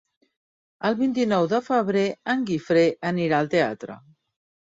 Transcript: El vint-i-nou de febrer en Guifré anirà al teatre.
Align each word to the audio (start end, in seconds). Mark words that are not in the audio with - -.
El 0.87 0.95
vint-i-nou 1.01 1.49
de 1.51 1.59
febrer 1.67 2.05
en 2.35 2.41
Guifré 2.49 2.85
anirà 3.13 3.43
al 3.45 3.51
teatre. 3.55 3.99